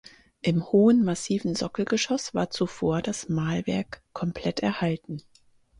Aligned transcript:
Im 0.41 0.65
hohen, 0.71 1.03
massiven 1.03 1.53
Sockelgeschoss 1.53 2.33
war 2.33 2.49
zuvor 2.49 3.03
das 3.03 3.29
Mahlwerk 3.29 4.01
komplett 4.13 4.61
erhalten. 4.61 5.21